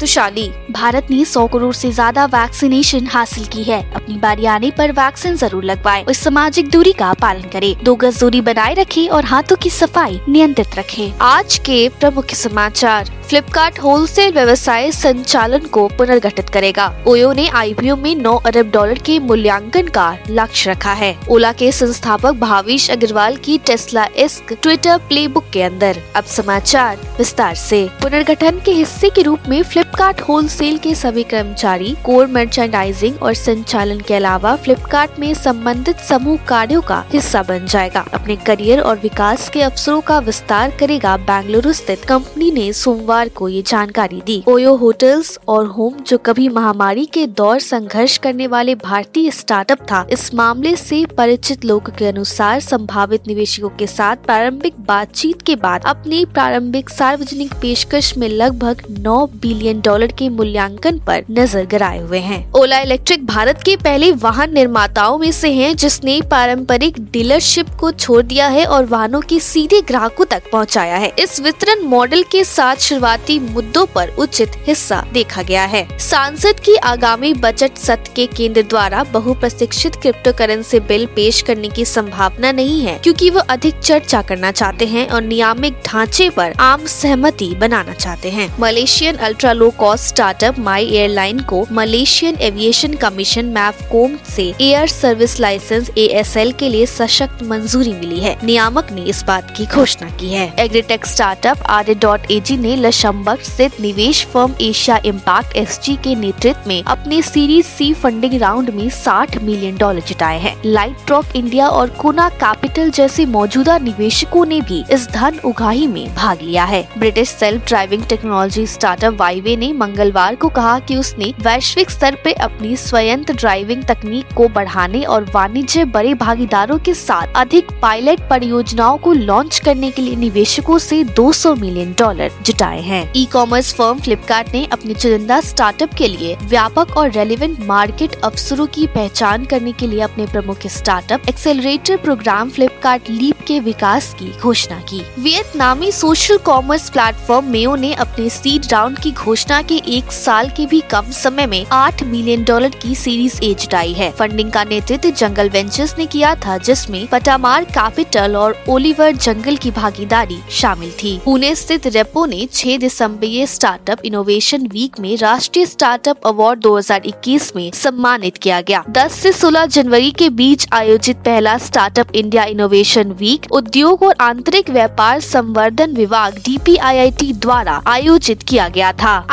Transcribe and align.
तुशाली 0.00 0.48
भारत 0.70 1.06
ने 1.10 1.24
100 1.24 1.46
करोड़ 1.46 1.74
से 1.74 1.90
ज़्यादा 1.92 2.24
वैक्सीनेशन 2.24 3.06
हासिल 3.06 3.44
की 3.44 3.62
है। 3.62 3.80
अपनी 3.92 4.16
बारी 4.18 4.46
आने 4.46 4.70
पर 4.70 4.92
वैक्सीन 4.92 5.36
ज़रूर 5.36 5.64
लगवाएँ 5.64 6.04
और 6.04 6.12
सामाजिक 6.12 6.70
दूरी 6.70 6.92
का 6.92 7.12
पालन 7.12 7.48
करें। 7.48 7.74
दो 7.84 7.94
गज 7.94 8.20
दूरी 8.20 8.40
बनाए 8.40 8.74
रखें 8.74 9.08
और 9.08 9.24
हाथों 9.24 9.56
की 9.56 9.70
सफ़ाई 9.70 10.20
नियंत्रित 10.28 10.78
रखें। 10.78 11.12
आज 11.22 11.58
के 11.58 11.88
प्रमुख 12.00 12.34
समाचार। 12.34 13.10
फ्लिपकार्ट 13.28 13.78
होलसेल 13.78 14.32
व्यवसाय 14.32 14.90
संचालन 14.92 15.66
को 15.66 15.86
पुनर्गठित 15.88 16.48
करेगा। 16.48 16.86
ओयो 17.06 17.32
ने 17.32 17.46
आईपीओ 17.48 17.96
में 17.96 18.14
9 18.16 18.34
अरब 18.46 18.70
डॉलर 18.70 18.98
के 18.98 19.18
मूल्यांकन 19.18 19.88
का 19.88 20.16
लक्ष्य 20.30 20.70
रखा 20.70 20.92
है। 20.92 21.14
ओला 21.30 21.52
के 21.52 21.70
संस्थापक 21.72 22.40
भावेश 22.40 22.90
अग्रवाल 22.90 23.36
की 23.36 23.58
टेस्ला 23.66 24.06
इस्क 24.16 24.52
ट्विटर 24.52 24.98
प्लेबुक 25.08 25.50
के 25.52 25.62
अंदर। 25.62 26.02
अब 26.16 26.24
समाचार 26.26 26.96
विस्तार 27.18 27.54
से। 27.56 27.86
पुनर्गठन 28.02 28.60
के 28.64 28.72
हिस्से 28.72 29.10
के 29.10 29.22
रूप 29.22 29.48
में 29.48 29.62
फ्लिपकार्ट 29.90 30.20
होलसेल 30.20 30.76
के 30.78 30.94
सभी 30.94 31.22
कर्मचारी 31.22 31.94
कोर 32.04 32.26
मर्चेंडाइजिंग 32.26 33.22
और 33.22 33.34
संचालन 33.34 34.00
के 34.00 34.14
अलावा 34.14 34.54
फ्लिपकार्ट 34.56 35.18
में 35.20 35.32
संबंधित 35.34 35.96
समूह 36.08 36.36
कार्यों 36.48 36.82
का 36.82 36.98
हिस्सा 37.12 37.42
बन 37.42 37.66
जाएगा। 37.66 38.00
अपने 38.14 38.36
करियर 38.36 38.80
और 38.80 38.98
विकास 38.98 39.48
के 39.48 39.62
अवसरों 39.62 40.00
का 40.00 40.18
विस्तार 40.18 40.76
करेगा 40.80 41.16
बेंगलुरु 41.20 41.72
स्थित 41.72 42.04
कंपनी 42.04 42.50
ने 42.50 42.72
सोमवार 42.72 43.28
को 43.28 43.48
ये 43.48 43.62
जानकारी 43.62 44.20
दी। 44.26 44.42
ओयो 44.48 44.74
होटल्स 44.74 45.38
और 45.48 45.66
होम 45.68 45.96
जो 46.02 46.18
कभी 46.18 46.48
महामारी 46.48 47.06
के 47.06 47.26
दौर 47.26 47.58
संघर्ष 47.60 48.16
करने 48.18 48.46
वाले 48.46 48.74
भारतीय 48.74 49.30
स्टार्टअप 49.30 49.82
था, 49.82 50.06
इस 50.10 50.34
मामले 50.34 50.76
से 50.76 51.04
परिचित 51.18 51.64
लोगों 51.64 51.96
के 51.98 52.06
अनुसार 52.06 52.60
संभावित 52.60 53.26
निवेशकों 53.28 53.70
के 53.70 53.86
साथ 53.86 54.24
प्रारंभिक 54.26 54.80
बातचीत 54.86 55.42
के 55.42 55.56
बाद 55.58 55.84
अपनी 55.86 56.24
प्रारंभिक 56.24 56.90
सार्वजनिक 56.90 57.54
पेशकश 57.62 58.16
में 58.18 58.28
लगभग 58.28 58.86
9 59.00 59.26
बिलियन 59.42 59.78
डॉलर 59.80 60.12
के 60.12 60.28
मूल्यांकन 60.30 60.98
पर 60.98 61.24
नज़र 61.30 61.64
गराए 61.66 61.98
हुए 61.98 62.18
हैं। 62.20 62.40
ओला 62.52 62.78
इलेक्ट्रिक 62.80 63.26
भारत 63.26 63.62
के 63.62 63.76
पहले 63.78 64.10
वाहन 64.14 64.52
निर्माताओं 64.54 65.18
में 65.18 65.30
से 65.32 65.52
है, 65.52 65.72
जिसने 65.74 66.20
पारंपरिक 66.30 66.98
डीलरशिप 67.12 67.68
को 67.80 67.90
छोड़ 67.92 68.22
दिया 68.22 68.46
है 68.48 68.64
और 68.66 68.84
वाहनों 68.86 69.20
के 69.20 69.38
सीधे 69.40 69.80
ग्राहकों 69.82 70.24
तक 70.26 70.50
पहुँचाया 70.52 70.96
है। 70.96 71.12
इस 71.18 71.40
वितरण 71.40 71.84
मॉडल 71.86 72.22
के 72.22 72.44
साथ 72.44 72.76
शुरुआती 72.80 73.38
मुद्दों 73.40 73.84
पर 73.86 74.14
उचित 74.18 74.56
हिस्सा 74.66 75.02
देखा 75.12 75.42
गया 75.42 75.64
है। 75.66 75.86
सांसद 76.00 76.60
की 76.60 76.76
आगामी 76.76 77.32
बजट 77.36 77.76
सत्र 77.78 78.12
के 78.16 78.26
केंद्र 78.28 78.62
द्वारा 78.62 79.02
बहुप्रशिक्षित 79.12 79.96
क्रिप्टो 79.96 80.32
करेंसी 80.32 80.80
बिल 80.82 81.06
पेश 81.16 81.40
करने 81.42 81.68
की 81.68 81.84
संभावना 81.86 82.52
नहीं 82.52 82.80
है, 82.82 82.98
क्योंकि 82.98 83.30
वो 83.30 83.40
अधिक 83.40 83.78
चर्चा 83.80 84.22
करना 84.22 84.50
चाहते 84.52 84.86
हैं 84.86 85.08
और 85.08 85.22
नियामिक 85.22 85.80
ढांचे 85.86 86.28
पर 86.30 86.52
आम 86.60 86.86
सहमति 86.88 87.54
बनाना 87.56 87.92
चाहते 87.94 88.30
हैं। 88.30 88.48
Malaysian 88.60 89.16
ultra 89.18 89.52
low 89.52 89.69
cost 89.70 90.04
startup 90.04 90.58
MyAirline 90.86 91.40
को 91.40 91.66
मलेशियन 91.72 92.36
एविएशन 92.40 92.94
कमीशन 92.94 93.44
मैफकोम 93.44 94.16
से 94.28 94.54
एयर 94.60 94.86
सर्विस 94.86 95.40
लाइसेंस 95.40 95.90
एएसएल 95.98 96.52
के 96.52 96.68
लिए 96.68 96.86
सशक्त 96.86 97.42
मंजूरी 97.42 97.92
मिली 97.92 98.20
है। 98.20 98.36
नियामक 98.44 98.92
ने 98.92 99.02
इस 99.02 99.22
बात 99.24 99.54
की 99.56 99.66
घोषणा 99.66 100.10
की 100.10 100.28
है। 100.28 100.52
Agritech 100.58 101.06
startup 101.06 101.62
R 101.66 101.94
dot 101.94 102.30
AG 102.30 102.56
ने 102.56 102.76
लशंबक 102.76 103.40
स्थित 103.40 103.80
निवेश 103.80 104.24
फर्म 104.24 104.54
एशिया 104.60 105.00
इम्पैक्ट 105.04 105.56
एस 105.56 105.80
के 106.04 106.14
नेतृत्व 106.14 106.68
में 106.68 106.82
अपने 106.82 107.22
सीरीज़ 107.22 107.66
सी 107.66 107.92
फंडिंग 107.94 108.34
राउंड 108.40 108.70
में 108.70 108.88
60 108.90 109.36
मिलियन 109.42 109.76
डॉलर 109.76 110.00
जुटाए 110.00 110.38
हैं। 110.38 110.56
लाइट 110.64 111.10
रॉक 111.10 111.36
इंडिया 111.36 111.68
और 111.68 111.90
कोना 111.90 112.28
कैपिटल 112.28 112.90
जैसे 112.90 113.26
मौजूदा 113.26 113.78
निवेशकों 113.78 114.44
ने 114.46 114.60
भी 114.60 114.84
इस 114.92 115.08
धन 115.10 115.38
उगाही 115.44 115.86
में 115.86 116.14
भाग 116.14 116.42
लिया 116.42 116.64
है। 116.64 116.88
British 116.98 117.28
self 117.28 117.66
driving 117.66 118.04
technology 118.04 118.66
startup 118.66 119.16
Wayve 119.20 119.56
ने 119.60 119.72
मंगलवार 119.72 120.34
को 120.34 120.48
कहा 120.48 120.78
कि 120.78 120.96
उसने 120.96 121.32
वैश्विक 121.40 121.90
स्तर 121.90 122.14
पर 122.14 122.40
अपनी 122.40 122.76
स्वयं 122.76 123.22
ड्राइविंग 123.30 123.84
तकनीक 123.84 124.34
को 124.36 124.48
बढ़ाने 124.48 125.02
और 125.04 125.30
वाणिज्य 125.34 125.84
बड़े 125.90 126.14
भागीदारों 126.14 126.78
के 126.78 126.94
साथ 126.94 127.36
अधिक 127.36 127.70
पायलट 127.82 128.20
परियोजनाओं 128.30 128.98
को 128.98 129.12
लॉन्च 129.12 129.58
करने 129.58 129.90
के 129.90 130.02
लिए 130.02 130.16
निवेशकों 130.16 130.78
से 130.78 131.02
200 131.14 131.56
मिलियन 131.58 131.94
डॉलर 131.98 132.32
जुटाए 132.42 132.80
हैं। 132.80 133.02
ई 133.16 133.24
कॉमर्स 133.32 133.72
फर्म 133.74 133.98
फ्लिपकार्ट 133.98 134.52
ने 134.54 134.64
अपने 134.72 134.94
चुनिंदा 134.94 135.40
स्टार्टअप 135.40 135.94
के 135.94 136.08
लिए 136.08 136.36
व्यापक 136.44 136.96
और 136.96 137.10
रेलिवेंट 137.10 137.58
मार्केट 137.66 138.14
अवसरों 138.20 138.66
की 138.66 138.86
पहचान 138.94 139.44
करने 139.44 139.72
के 139.72 139.86
लिए 139.86 140.00
अपने 140.00 140.26
प्रमुख 140.26 140.66
startup 140.66 141.28
accelerator 141.28 141.96
programme 141.96 142.50
Flipkart 142.50 143.10
leap 143.10 143.44
के 143.46 143.58
विकास 143.60 144.14
की 144.18 144.32
घोषणा 144.38 144.80
की। 144.88 145.02
वियतनामी 145.18 145.92
सोशल 145.92 146.38
कॉमर्स 146.44 146.88
प्लेटफॉर्म 146.90 147.50
मेयो 147.50 147.74
ने 147.76 147.92
अपने 147.94 148.28
सीड 148.30 148.72
राउंड 148.72 148.98
की 148.98 149.10
घोषणा 149.12 149.49
के 149.58 149.74
एक 149.74 150.12
साल 150.12 150.48
के 150.48 150.66
भी 150.66 150.80
कम 150.80 151.10
समय 151.10 151.46
में 151.46 151.66
आठ 151.72 152.02
मिलियन 152.02 152.44
डॉलर 152.44 152.68
की 152.68 152.94
सीरीज़ 152.94 153.40
ए 153.42 153.54
जुटाई 153.54 153.92
है। 153.92 154.10
फंडिंग 154.10 154.52
का 154.52 154.64
नेतृत्व 154.64 155.10
जंगल 155.10 155.48
वेंचर्स 155.48 155.94
ने 155.98 156.06
किया 156.06 156.34
था, 156.34 156.58
जिसमें 156.58 157.06
पटामार, 157.06 157.64
कैपिटल 157.64 158.36
और 158.36 158.64
ओलिवर 158.68 159.12
जंगल 159.12 159.56
की 159.56 159.70
भागीदारी 159.70 160.38
शामिल 160.50 160.90
थी। 160.90 161.20
पुणे 161.24 161.54
स्थित 161.54 161.86
रेपो 161.86 162.26
ने 162.26 162.48
छह 162.52 162.76
दिसंबर 162.76 163.46
स्टार्टअप 163.46 163.98
इनोवेशन 164.04 164.66
वीक 164.66 165.00
में 165.00 165.16
राष्ट्रीय 165.16 165.66
स्टार्टअप 165.66 166.26
अवार्ड 166.26 166.60
2021 166.60 167.56
में 167.56 167.70
सम्मानित 167.74 168.36
किया 168.36 168.60
गया। 168.60 168.84
10 168.88 169.12
से 169.12 169.32
16 169.32 169.66
जनवरी 169.66 170.10
के 170.10 170.28
बीच 170.28 170.66
आयोजित 170.72 171.16
पहला 171.16 171.58
स्टार्टअप 171.58 172.14
इंडिया 172.14 172.44
इनोवेशन 172.44 173.10
वीक 173.10 173.52
उद्योग 173.52 174.02
और 174.02 174.14
आंतरिक 174.20 174.70
व्यापार 174.70 175.20
संवर्धन 175.20 175.92
विभाग 175.92 176.34
डीपीआईआईटी 176.34 177.32
द्वारा 177.32 177.82
आयोजित 177.86 178.42
किया 178.42 178.68
गया 178.68 178.92
था। 178.92 179.26